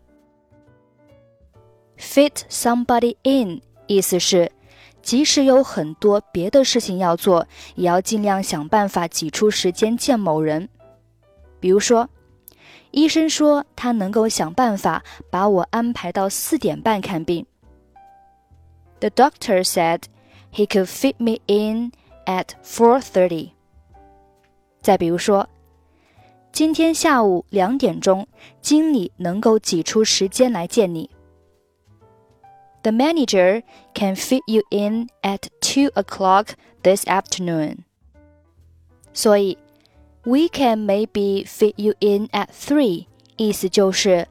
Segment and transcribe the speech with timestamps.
[1.98, 4.52] Fit somebody in 意思是，
[5.02, 10.70] 即使有很多别的事情要做，也要尽量想办法挤出时间见某人。
[11.60, 12.10] 比如说，
[12.92, 17.46] 医生说他能够想办法把我安排到四点半看病。
[19.02, 20.04] The doctor said
[20.54, 21.92] he could fit me in
[22.26, 23.52] at four thirty.
[24.82, 25.50] 再比如说。
[26.58, 28.28] 今天下午两点钟，
[28.62, 31.12] 经理能够挤出时间来见你。
[32.82, 33.62] The manager
[33.94, 37.82] can fit you in at two o'clock this afternoon.
[39.14, 39.56] 所以
[40.24, 43.06] ，we can maybe fit you in at three，
[43.36, 44.28] 意思就是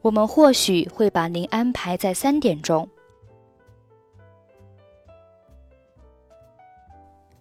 [0.00, 2.88] 我们或许会把您安排在三点钟。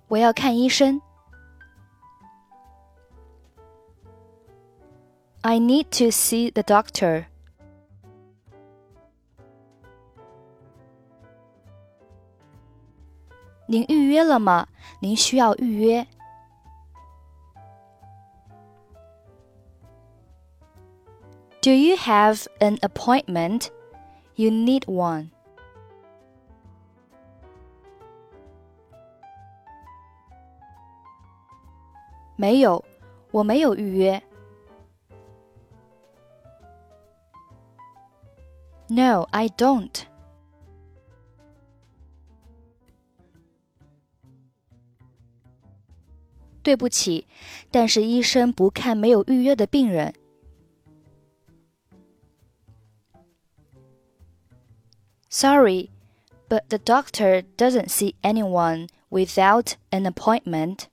[0.10, 1.02] 我要看医生。
[5.46, 7.28] I need to see the doctor.
[21.62, 23.70] Do you have an appointment?
[24.36, 25.30] You need one.
[38.90, 40.08] No, I don't.
[55.30, 55.92] Sorry,
[56.48, 60.88] but the doctor doesn't see anyone without an appointment.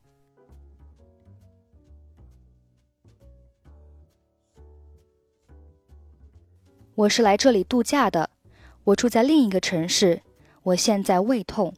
[6.96, 8.30] 我是来这里度假的，
[8.84, 10.22] 我住在另一个城市，
[10.64, 11.74] 我现在胃痛。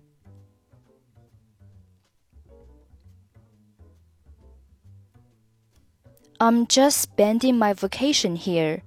[6.38, 8.84] I'm just spending my vacation here.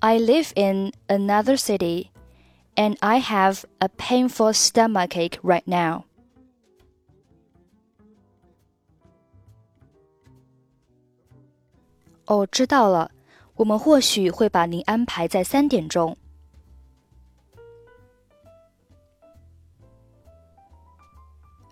[0.00, 2.08] I live in another city,
[2.74, 6.04] and I have a painful stomachache right now.
[12.24, 13.10] 哦，知道了。
[13.59, 16.17] 我们或许会把您安排在三点钟。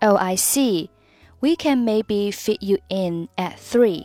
[0.00, 0.90] Oh, I see.
[1.40, 4.04] We can maybe fit you in at three.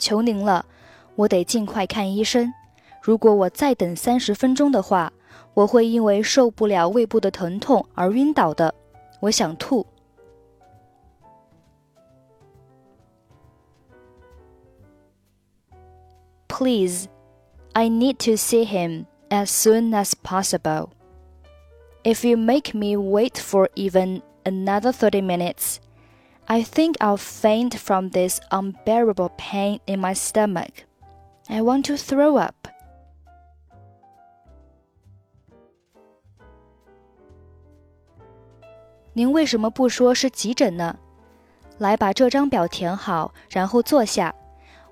[0.00, 0.66] 求您了，
[1.14, 2.52] 我得尽快看医生。
[3.00, 5.12] 如果我再等三十分钟的话，
[5.54, 8.74] 我会因为受不了胃部的疼痛而晕倒的。
[9.20, 9.86] 我想吐。
[16.56, 17.06] Please,
[17.74, 20.90] I need to see him as soon as possible.
[22.02, 25.80] If you make me wait for even another 30 minutes,
[26.48, 30.84] I think I'll faint from this unbearable pain in my stomach.
[31.46, 32.68] I want to throw up.
[39.12, 39.44] 您为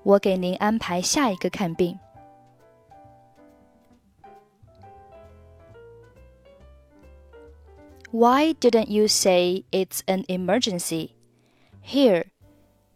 [0.04, 1.98] 我给您安排下一个看病。
[8.12, 11.14] Why didn't you say it's an emergency?
[11.80, 12.24] Here,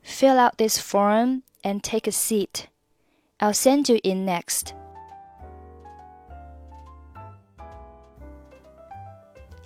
[0.03, 2.67] fill out this form and take a seat.
[3.39, 4.75] I'll send you in next.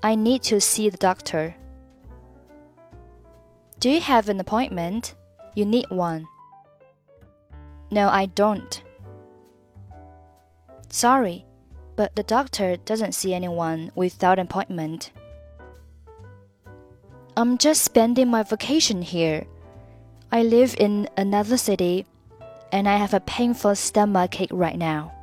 [0.02, 1.56] I need to see the doctor.
[3.80, 5.14] Do you have an appointment?
[5.54, 6.26] You need one.
[7.93, 8.81] No, I don't.
[10.89, 11.45] Sorry,
[11.95, 15.11] but the doctor doesn't see anyone without an appointment.
[17.37, 19.45] I'm just spending my vacation here.
[20.31, 22.07] I live in another city
[22.71, 25.13] and I have a painful stomach ache right now.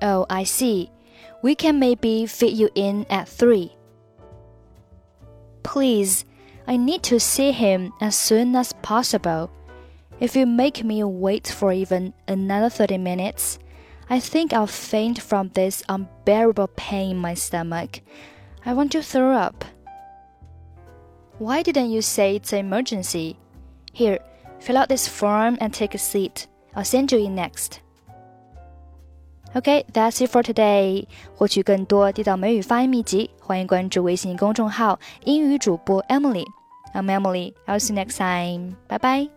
[0.00, 0.92] Oh, I see.
[1.42, 3.74] We can maybe fit you in at three.
[5.64, 6.24] please,
[6.68, 9.50] I need to see him as soon as possible.
[10.19, 13.57] If you make me wait for even another 30 minutes,
[14.09, 18.01] I think I'll faint from this unbearable pain in my stomach.
[18.65, 19.63] I want to throw up.
[21.37, 23.37] Why didn't you say it's an emergency?
[23.93, 24.19] Here,
[24.59, 26.47] fill out this form and take a seat.
[26.75, 27.79] I'll send you in next.
[29.55, 31.07] Okay, that's it for today.
[31.35, 37.53] 获取更多地道美语发音秘籍，欢迎关注微信公众号“英语主播 Emily”。I'm Emily.
[37.65, 38.75] I'll see you next time.
[38.87, 39.29] Bye bye.